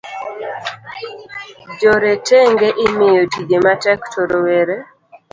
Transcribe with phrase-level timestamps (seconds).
[1.79, 4.75] Joretenge imiyo tije matek to rowere